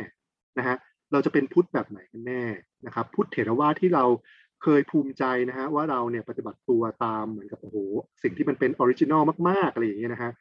[0.58, 0.76] นะฮะ
[1.12, 2.44] เราจะเป็นพุทธแบบไหนกันแน่
[2.86, 4.04] นะครับ พุทธเถรวาทที่เรา
[4.62, 7.76] เคยภูมิใจนะฮะว่าเราเนี่ยปฏิบัติตัวตามเหมือนกับโอ้โห
[8.22, 10.32] สิ่งที่มันเป็น original มากๆอะไรอย่างเงี้ยนะฮะ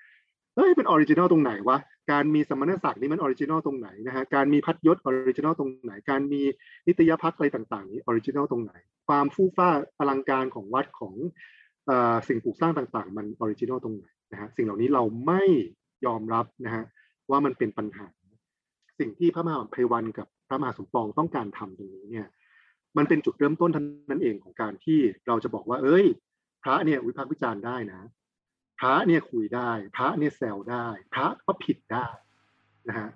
[0.56, 1.78] เฮ้ยเป็น original ตรงไหนวะ
[2.12, 6.42] การมีสมณศักดิ์นี่มัน original ตรงไหนนะฮะการมีพัดยศ original ตรงไหน การมี
[6.88, 8.74] นิตยภัตอะไรต่างๆนี้ original ตรงไหน
[9.08, 11.16] ความฟู่ฟ่าอลังการของวัดของ
[12.28, 15.44] สิ่งปลูกสร้างต่างๆ มัน original ตรงไหนนะฮะสิ่งเหล่านี้เราไม่
[16.06, 16.84] ยอมรับนะฮะ
[17.30, 18.06] ว่ามันเป็นปัญหา
[19.00, 22.28] สิ่งที่พระมหาภัยวันกับพระมหาสมปองต้องการทำตรงนี้เนี่ย
[22.98, 26.06] มันเป็นจุดเริ่มต้นท่านั้นเองของการที่เราจะบอกว่า เอ้ย
[26.64, 28.02] พระเนี่ยวิพากษ์วิจารณ์ได้นะ
[28.80, 32.08] พระเนี่ยคุยได้ พระเนี่ยแซวได้ พระก็ผิดได้
[32.90, 33.10] นะฮะ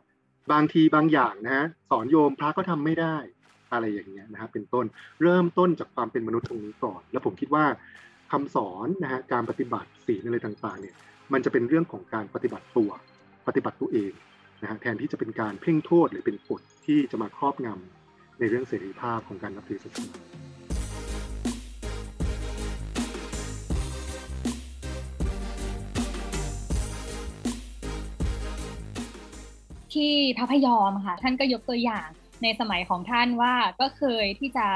[0.51, 3.17] บางทีบางอย่างนะ สอนโยมพระก็ทำไม่ได้
[3.73, 4.85] อะไรอย่างเงี้ยนะฮะเป็นต้น
[5.23, 7.65] เริ่มต้นจากความเป็นมนุษย์ตรงนี้ก่อน แล้วผมคิดว่า
[8.31, 10.95] คำสอนนะฮะการปฏิบัติศีลอะไรต่างๆเนี่ย
[11.33, 12.91] มันจะเป็นเรื่องของการปฏิบัติตัว
[13.47, 14.11] ปฏิบัติตัวเอง
[14.61, 20.15] นะฮะแทนที่จะเป็นการเพ่งโทษหรือเป็นกฎที่จะมาครอบงำในเรื่องเสรีภาพของการนับถือศาสนา
[29.93, 32.07] ที่พระพยอมค่ะ ท่านก็ยกตัวอย่าง
[32.43, 34.67] ในสมัยของท่านว่าก็เคยที่จะ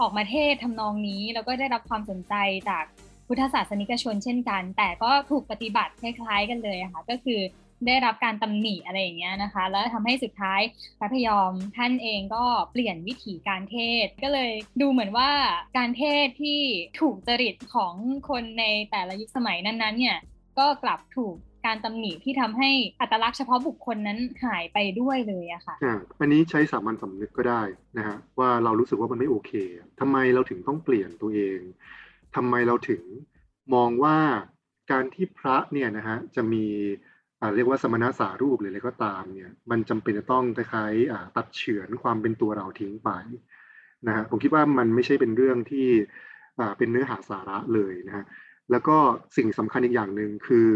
[0.00, 2.34] ออกมาเทศทำนองนี้ แล้วก็ได้รับความสนใจ
[2.68, 2.84] จาก
[3.26, 7.40] พุทธศาสนิกชนเช่นกัน แต่ก็ถูกปฏิบัติคล้ายๆกันเลยค่ะ ก็คือ
[7.86, 10.60] ได้รับการตำหนิอะไรอย่างเงี้ยนะคะ แล้วทำให้สุดท้าย
[10.98, 15.30] พระพยอมท่านเองก็เปลี่ยนวิถีการเทศ ก็เลยดูเหมือนว่า
[15.76, 16.60] การเทศที่
[17.00, 17.94] ถูกจริตของ
[18.28, 20.18] คนในแต่ละยุคสมัยนั้นๆเนี่ย
[20.58, 21.36] ก็กลับถูก
[21.66, 27.62] การตำหนิที่ทำให้อัตลักษณ์เฉพาะบุคคลนั้นหายไปด้วยเลยอะค่ะอ่าอันนี้ใช้สามัญสำนึกก็ได้
[27.98, 29.52] นะฮะว่าเรารู้สึกว่ามันไม่โอเค
[30.00, 31.58] ทำไมเราถึงต้องเปลี่ยนตัวเอง
[32.36, 33.02] ทำไมเราถึง
[33.74, 34.16] มองว่า
[34.92, 36.64] การที่พระเนี่ยนะฮะจะมี
[37.54, 43.10] เรียกว่าสมณะสารูปหรืออะไรก็ตามเนี่ยมันจำเป็นจะต้องคล้ายๆอ่าตัดเฉือนความเป็นตัวเราทิ้งไป
[44.06, 45.88] นะฮะผมคิดว่ามันไม่ใช่เป็นเรื่องที่
[46.60, 48.24] อ่าเป็นเนื้อหาสาระเลยนะฮะ
[48.70, 48.96] แล้วก็
[49.36, 50.68] สิ่งสำคัญอีกอย่างหนึ่งคือ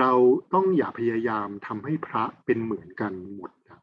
[0.00, 0.12] เรา
[0.54, 3.80] ต้องอย่าพยายามทำให้พระเป็นเหมือนกันหมดครับ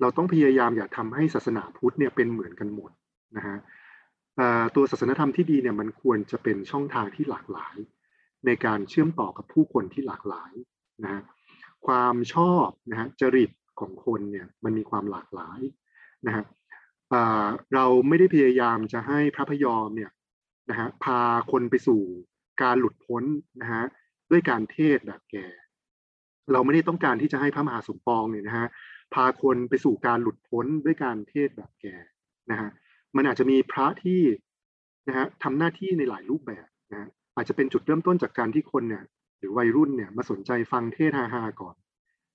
[0.00, 2.90] เราต้องพยายามอย่าทำให้ศาสนาพุทธเนี่ยเป็นเหมือนกันหมด
[3.36, 3.56] นะฮะ
[4.38, 7.76] อ่าตัวศาสนธรรมที่ดีเนี่ยมันควรจะเป็นช่องทางที่หลากหลาย
[8.46, 10.52] ในการเชื่อมต่อกับผู้คนที่หลากหลาย
[11.04, 11.22] นะ
[11.86, 15.60] ความชอบนะฮะจริตของคนเนี่ยมันมีความหลากหลาย
[16.26, 16.44] นะฮะ
[17.74, 20.10] เราไม่ได้พยายามจะให้พระพยอมเนี่ย
[20.70, 22.02] นะฮะพาคนไปสู่
[22.62, 23.22] การหลุดพ้น
[23.60, 23.84] นะฮะ
[24.30, 25.46] ด้วยการเทศแบบแก่
[26.52, 28.66] เราไม่ได้ต้องการที่จะให้พระมหาสมปองเนี่ยนะฮะ
[29.14, 31.96] พาคนไปสู่การหลุดพ้นด้วยการเทศแบบแก่
[32.50, 32.70] นะฮะ
[33.16, 34.22] มันอาจจะมีพระที่
[35.08, 39.04] นะฮะทำหน้าที่ในหลายรูปแบบนะฮะอาจจะเป็นจุดเริ่มต้นจากการที่คนเนี่ย
[39.38, 41.74] หรือวัยรุ่นเนี่ยมาสนใจฟังเทศฮาๆก่อน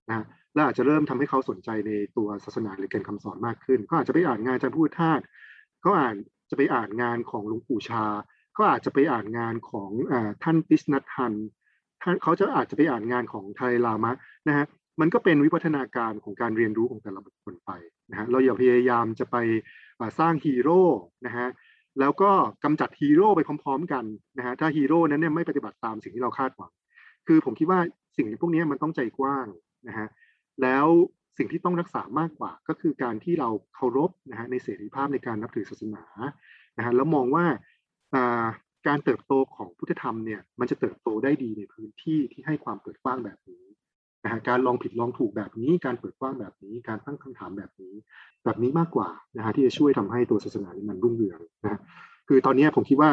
[0.09, 5.19] นะฮะแล้วอาจจะเริ่มทำให้เขาสนใจในตัวศาสนาหรือแก่นคำสอนมากขึ้น ก็อาจจะไปอ่านงานอาจารย์พุทธทาส
[5.85, 6.15] ก็อ่าน
[6.49, 8.05] จะไปอ่านงานของหลวงปู่ชา
[8.57, 10.13] ก็อาจจะไปอ่านงานของอ
[10.43, 11.33] ท่านติช นัทฮันห์
[12.01, 14.11] ท่านเขาจะอาจจะไปอ่านงานของดาไลลามะ
[14.47, 14.65] นะฮะ
[14.99, 17.71] มันก็เป็นวิวัฒนาการของการเรียนรู้ของแต่ละบุคคลไป
[18.11, 19.37] นะฮะเราอย่าพยายามจะไป
[20.19, 20.81] สร้างฮีโร่
[21.25, 21.47] นะฮะ
[21.99, 22.31] แล้วก็
[22.63, 24.05] กำจัดฮีโร่ไปพร้อม ๆ กัน
[24.37, 26.71] นะฮะถ้าฮีโร่นั้นเนี่ยไม่ปฏิบัติตามสิ่งที่เราคาดหวัง
[27.27, 27.79] คือผมคิดว่า
[28.17, 29.47] สิ่งพวกนี้มันต้องใจกว้าง
[29.87, 30.07] นะฮะ
[30.61, 30.87] แล้ว
[31.37, 36.03] สิ่งที่ต้องรักษามากกว่าก็คือการที่เราเคารพนะฮะในเสรีภาพในการนับถือศาสนา
[36.77, 37.45] นะฮะแล้วมองว่า
[38.87, 43.65] การเติบโตของพุทธธรรมเนี่ยมันจะเติบโตได้ดีในพื้นที่ที่ให้ความเปิดกว้างแบบนี้
[44.23, 47.93] นะฮะการลองผิดลองถูกแบบนี้ การเปิดกว้างแบบนี้ การตั้งคำถามแบบนี้
[48.43, 51.79] แบบนี้มากกว่านะฮะที่จะช่วยทำให้ตัวศาสนานี้มันรุ่งเรืองนะฮะ
[52.27, 53.11] คือตอนนี้ผมคิดว่า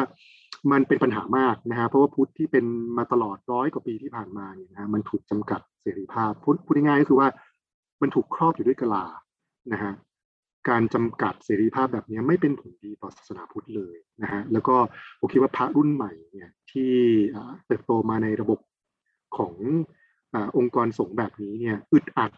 [0.71, 2.65] มันเป็นปัญหามากนะฮะเพราะว่าพุทธที่เป็น
[2.97, 7.29] มาตลอดร้อยกว่าปีที่ผ่านมาเนี่ยนะฮะมันถูกจำกัดเสรีภาพพูดพูดง่ายๆก็คือว่า
[8.01, 9.05] มันถูกครอบอยู่ด้วยกลา
[9.73, 9.93] นะฮะ
[10.69, 14.75] การจำกัดเสรีภาพแบบนี้ไม่เป็นผลดีต่อศาสนาพุทธเลยนะฮะแล้วก็
[15.19, 16.91] ผมคิดว่าพระรุ่นใหม่เนี่ยที่
[17.67, 18.59] เติบโตมาในระบบ
[19.37, 19.53] ของ
[20.57, 22.31] องค์กรสงฆ์แบบนี้เนี่ยอึดอัด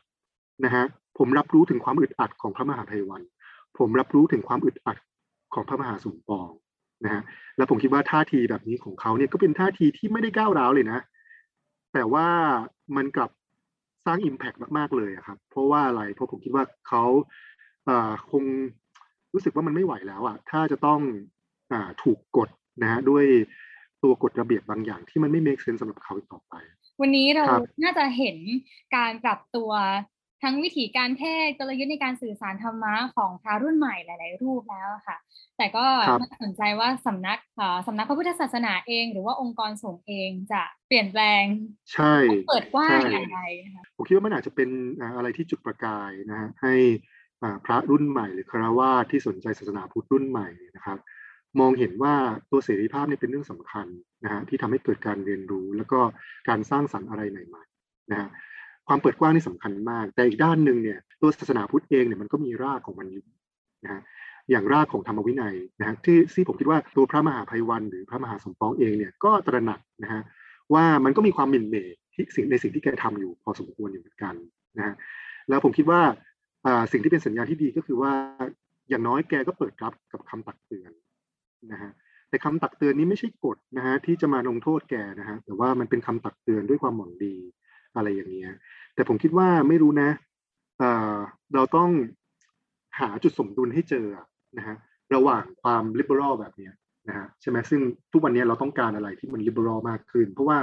[0.66, 0.84] นะฮะ
[1.18, 3.22] ผมรับรู้ถึงความอึดอัดของพระมหาภัยวัน
[3.78, 4.98] ผมรับรู้ถึงความอึดอัด
[5.54, 6.50] ของพระมหาสมปอง
[7.04, 7.22] นะฮะ
[7.58, 11.00] แล้วผมคิดว่าท่าทีแบบนี้ของเขาเนี่ยก็เป็นท่าทีที่ไม่ได้ก้าวร้าวเลยนะ
[11.94, 12.28] แต่ว่า
[12.96, 13.32] มันกลับ
[14.06, 17.04] สร้าง Impact มาก ๆ เลยอะครับ เพราะว่าอะไรเพราะผมคิดว่าเขา
[17.90, 18.44] อ่าคง
[19.34, 21.00] รู้สึกว่ามันไม่ไหวแล้วอะถ้าจะต้อง
[21.72, 22.50] อาถูกกด
[22.82, 23.26] นะฮะด้วย
[24.04, 26.54] ตัวกฎระเบียบบางอย่างที่มันไม่ make sense สำหรับเขาอีกต่อไป
[27.02, 28.38] วันนี้เราครับน่าจะเห็น
[28.96, 29.72] การปรับตัว
[30.44, 35.18] ทั้งวิธีการเทศกลยุทธ์ในการสื่อสารธรรมะของพระรุ่นใหม่หลาย ๆ รูปแล้วอะค่ะ
[35.58, 41.44] แต่ก็ครับน่าสนใจว่าสำนักเอ่อสำนักพระพุทธศาสนาเอง หรือว่าองค์กรสงฆ์เองจะเปลี่ยนแปลง
[41.94, 42.16] ใช่
[42.50, 44.70] เปิดกว้างใช่อย่างไรนะคะผมคิดว่ามันอาจจะเป็น
[45.02, 46.74] อ่าอะไรที่จุดประกายนะฮะให้
[47.44, 50.98] อ่าพระรุ่นใหม่ หรือคารวาสที่สนใจศาสนาพุทธรุ่นใหม่นะครับ
[51.60, 52.16] มองเห็นว่า
[52.52, 53.88] ตัวเสรีภาพเนี่ยเป็นเรื่องสำคัญ
[54.24, 56.00] นะฮะที่ทำให้เกิดการเรียนรู้ แล้วก็
[56.50, 58.30] การสร้างสรรค์อะไรใหม่ๆนะฮะ
[58.88, 63.26] ความเปิดกว้างนี่สำคัญมาก แต่อีกด้านหนึ่งเนี่ยตัวศาสนาพุทธเองเนี่ยมันก็มีรากของมันอยู่
[63.84, 64.02] นะฮะ
[64.52, 70.22] อย่างรากของธรรมวินัยนะฮะที่ที่ผมคิดว่าตัวพระมหาภัยวัน หรือพระมหาสมปองเองเนี่ยก็ตระหนักนะฮะ
[70.74, 74.36] ว่ามันก็มีความหมิ่นเหม่ที่สิ่งในสิ่งที่แกทำอยู่พอสมควรอยู่เหมือนกัน
[74.78, 74.96] นะฮะ
[75.50, 76.02] แล้วผมคิดว่า
[76.66, 78.12] อ่าสิ่งที่เป็นสัญญาณที่ดีก็คือว่า
[78.90, 80.92] อย่างน้อยแกก็เปิดรับกับคำตักเตือน
[81.72, 81.92] นะฮะ
[82.30, 87.36] แต่คำตักเตือนนี้ไม่ใช่กฎนะฮะที่จะมาลงโทษแกนะฮะแต่ว่ามันเป็นคำตักเตือนด้วยความหวังดี
[87.96, 88.54] อะไรอย่างเงี้ย
[88.96, 90.10] แต่ผมคิดว่าไม่รู้นะ
[91.56, 91.90] เราต้อง
[93.00, 94.06] หาจุดสมดุลให้เจอ
[94.58, 94.76] นะฮะ
[95.16, 96.74] ระหว่างความ liberal แบบเนี้ย
[97.08, 100.58] นะฮะใช่ไหมซึ่งทุกวันนี้เราต้องการอะไรที่มัน liberal มากขึ้น เพราะว่า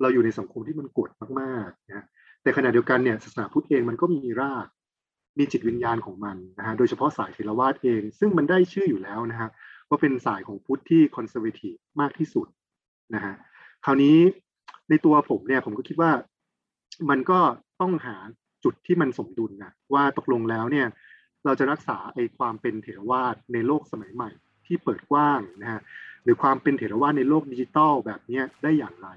[0.00, 1.10] เราอยู่ในสังคมที่มันกด
[1.40, 2.04] มากๆนะ
[2.42, 4.66] แต่ขณะเดียวกันเนี่ยศาสนาพุทธเองมันก็มีราก
[5.38, 9.48] มีจิตวิญญาณของมันนะฮะโดยเฉพาะสายเทรวาสเอง ซึ่งมันได้ชื่ออยู่แล้วนะฮะ
[9.88, 12.46] ว่าเป็นสายของพุทธที่คอนเซอร์เวทีฟมากที่สุด
[13.14, 13.34] นะฮะ
[13.84, 14.16] คราวนี้
[14.90, 16.10] ในตัวผมเนี่ยผมก็คิดว่า
[17.10, 17.40] มันก็
[17.80, 18.16] ต้องหา
[18.64, 20.86] จุดที่มันสมดุลนะว่าตกลงแล้วเนี่ย
[21.44, 24.30] เราจะรักษาไอ้ความเป็นเถรวาทในโลกสมัยใหม่
[24.66, 25.80] ที่เปิดกว้างนะฮะ
[26.24, 29.08] หรือความเป็นเถรวาทในโลกดิจิทัลแบบนี้ได้อย่างไร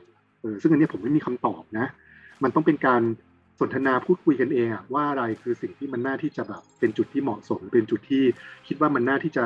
[0.41, 1.87] เออซึ่งอันนี้ผมไม่มีคำตอบนะ
[2.43, 3.01] มันต้องเป็นการ
[3.59, 8.23] สนทนาพูดคุยกันเองอะว่าอะไรคือสิ่งที่มันน่าที่จะแบบเป็นจุดที่เหมาะสม เป็นจุดที่
[8.67, 9.45] คิดว่ามันน่าที่จะ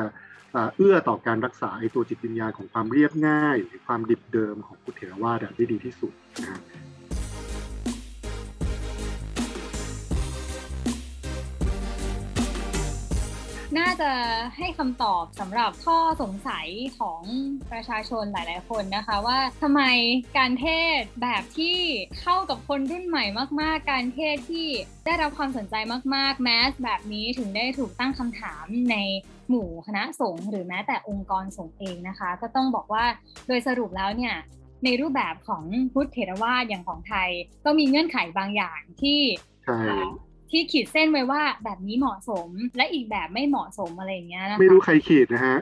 [0.75, 14.11] เอื้อต่อการรักษาไอ้ตัวจิตวิญญาณของความเรียบง่าย หรือความดิบเดิมของพุทธเถรวาทได้ดีที่สุดนะาจะ
[14.57, 16.67] ให้คำตอบสำหรับข้อสงสัย
[16.99, 17.21] ของ
[17.71, 19.81] ประชาชนหลาย ๆ คนนะคะว่าทำไม
[20.37, 21.77] การเทศแบบที่
[22.21, 23.25] เข้ากับคนรุ่นใหม่
[23.61, 24.67] มาก ๆ การเทศที่
[25.05, 25.75] ได้รับความสนใจ
[26.15, 28.97] มาก ๆ แมสแบบนี้ถึงได้ถูกตั้งคำถามใน
[29.49, 33.05] หมู่คณะสงฆ์หรือแม้แต่องค์กรสงฆ์เองนะคะ ก็ต้องบอกว่า
[33.47, 34.35] โดยสรุปแล้วเนี่ย
[34.83, 37.29] ในรูปแบบของพุทธเถรวาทอย่างของไทย
[37.65, 39.19] ก็มีเงื่อนไขบางอย่างที่
[40.53, 45.55] ที่ขีดเส้นไว้ว่าแบบนี้เหมาะสมและอีกแบบไม่เหมาะสมอะไรอย่างเงี้ยนะคะไม่รู้ใครขีดนะฮะ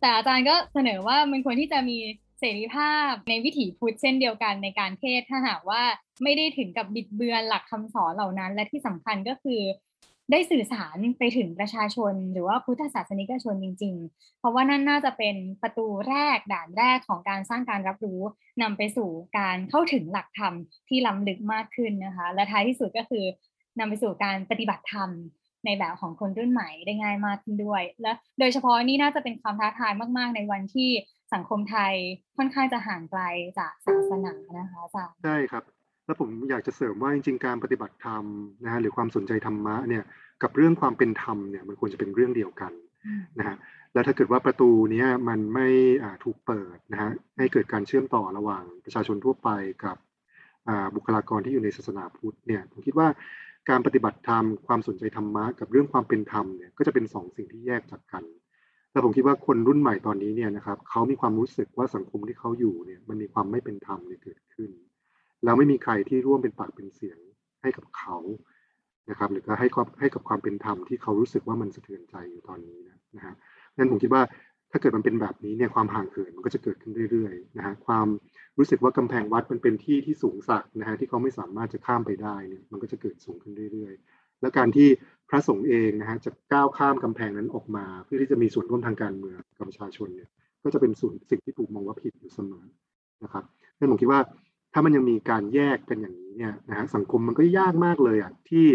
[0.00, 1.96] แต่อาจารย์ก็เสนอว่ามันควรที่จะมี
[2.40, 5.82] เสรีภาพในวิถีพุทธเช่นเดียวกันในการเทศถ้าหากว่า
[6.22, 9.60] ไม่ได้ถึงกับบิดเบือนหลักคำสอนเหล่านั้น และที่สำคัญก็คือ
[10.30, 18.20] ได้สื่อสารไปถึงประชาชน หรือว่าพุทธศาสนิกชนจริง ๆ เพราะว่านั่นน่าจะเป็นประตูแรกด่านแรกของการสร้างการรับรู้
[18.62, 20.54] นำไปสู่การเข้าถึงหลักธรรม
[20.88, 23.24] ที่ล้ำลึกมากขึ้นนะคะ และท้ายที่สุดก็คือ
[23.78, 25.10] นำไปสู่การปฏิบัติธรรม
[25.64, 30.90] ในแบบของคนรุ่นใหม่ได้ง่ายมากขึ้นด้วย และโดยเฉพาะนี่น่าจะเป็นความท้าทายมากๆ ในวันที่
[31.34, 31.94] สังคมไทย
[32.36, 33.22] ค่อนข้างจะห่างไกล
[33.58, 35.64] จากศาสนานะคะอาจารย์ใช่ครับ
[36.08, 38.24] แล้วผมอยากจะเสริมว่าจริงๆ การปฏิบัติธรรม
[38.64, 40.04] นะฮะหรือความสนใจธรรมะเนี่ย
[40.42, 42.72] กับเรื่องความเป็นธรรมเนี่ยมันควรจะเป็นเรื่องเดียวกัน
[43.38, 43.56] นะฮะ
[43.92, 45.68] แล้วถ้าเกิดว่าประตูนี้มันไม่
[46.24, 49.48] ถูกเปิดนะฮะให้เกิดการเชื่อมต่อระหว่างประชาชนทั่วไป
[49.84, 49.96] กับ
[50.94, 53.08] บุคลากรที่อยู่ในศาสนาพุทธเนี่ยผมคิดว่า
[53.70, 58.24] การปฏิบัติธรรมความสนใจธรรมะกับเรื่องความเป็นธรรมเนี่ยก็จะเป็นสองสิ่งที่แยกจากกัน
[58.90, 64.70] แต่ผมคิดว่าคนรุ่นใหม่ตอนนี้เนี่ยนะครับเขามีความรู้สึกว่าสังคมที่เขาอยู่เนี่ยมันมีความไม่เป็นธรรมเนี่ยเกิดขึ้น
[65.44, 67.18] แล้วไม่มีใครที่ร่วมเป็นปากเป็นเสียง
[67.62, 68.16] ให้กับเขา
[69.10, 69.68] นะครับหรือก็ให้
[70.00, 73.34] ให้กับความเป็นธรรมที่เขารู้สึกว่ามันสะเทือนใจอยู่ตอนนี้นะนะฮะ
[73.76, 74.22] นั้นผมคิดว่า
[74.72, 78.06] ถ้าเกิดมันเป็นแบบนี้เนี่ยความห่างเหินมันก็จะเกิดขึ้นเรื่อยๆนะฮะความ
[78.58, 84.88] รู้สึกว่ากำแพงวัดมันเป็นที่ที่สูงสักนะฮะที่เขาไม่สามารถจะข้ามไปได้เนี่ยมันก็จะเกิดสูงขึ้นเรื่อยๆ และการที่
[85.28, 90.30] พระสงฆ์เองนะฮะจะก้าวข้ามกำแพงนั้นออกมา เพื่อที่จะมีส่วนร่วมทางการเมืองกับประชาชนเนี่ย
[90.64, 92.64] ก็จะเป็นส่วนสิ่งที่ถูกมองว่าผิดอยู่เสมอ
[93.24, 93.44] นะครับ
[93.78, 94.20] นั้นผมคิดว่า
[94.72, 98.66] ถ้ามันยังมีการแยกกันอย่างนี้เนี่ยนะฮะสังคมมันก็ยากมากเลยอะที่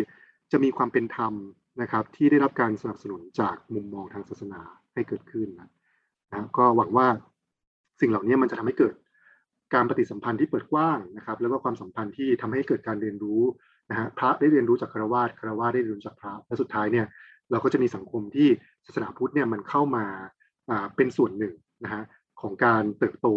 [0.51, 1.33] จะมีความเป็นธรรม
[1.81, 4.61] นะครับที่ได้รับการสนับสนุนจากมุมมองทางศาสนา
[4.93, 5.69] ให้เกิดขึ้นนะ
[6.29, 7.07] นะก็หวังว่า
[8.01, 8.93] สิ่งเหล่านี้มันจะทำให้เกิด
[9.73, 13.41] การปฏิสัมพันธ์ที่เปิดกว้างนะครับ แล้วก็ความสัมพันธ์ที่ทำให้เกิดการเรียนรู้
[13.89, 17.05] นะฮะพระได้เรียนรู้จากคารวาสคารวาสได้เรียนรู้จากพระและสุดท้ายเนี่ย
[17.51, 18.49] เราก็จะมีสังคมที่
[18.85, 20.05] ศาสนาพุทธเนี่ยมันเข้ามา
[20.95, 21.53] เป็นส่วนหนึ่ง
[21.83, 22.03] นะฮะ
[22.41, 23.27] ของการเติบโต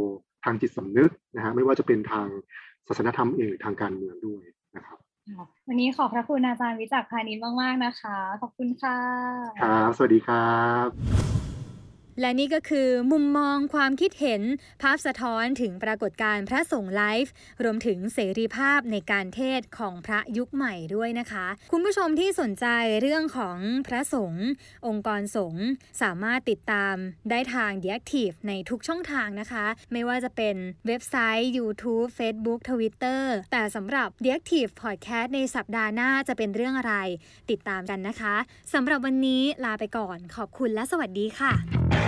[0.46, 2.26] ทางจิตสำนึกนะฮะไม่ว่าจะเป็นทาง
[2.88, 4.44] ศาสนธรรมเองทางการเมืองด้วย
[4.76, 4.98] นะครับ
[5.68, 8.98] วันนี้ขอบพระคุณอาจารย์วิจักรพานิชมาก ๆ นะคะ ขอบคุณค่ะ
[9.62, 11.45] ครับ สวัสดีครับ
[12.20, 14.42] และนี่ก็คือมุมมองความคิดเห็น
[14.82, 17.32] ภาพสะท้อนถึงปรากฏการณ์พระสงฆ์ไลฟ์
[17.64, 22.66] รวมถึงเสรีภาพในการเทศของพระยุคใหม่ด้วยนะคะ คุณผู้ชมที่สนใจ
[23.00, 24.46] เรื่องของพระสงฆ์
[24.86, 25.64] องค์กรสงฆ์
[26.02, 26.94] สามารถติดตาม
[27.30, 36.94] ได้ทาง The Active ในทุกช่องทางนะคะ ไม่ว่าจะเป็นเว็บไซต์ YouTube Facebook Twitter แต่สำหรับ The Active Podcast ในสัปดาห์หน้าจะเป็นเรื่องอะไร
[37.50, 38.34] ติดตามกันนะคะ
[38.74, 42.05] สำหรับวันนี้ลาไปก่อนขอบคุณและสวัสดีค่ะ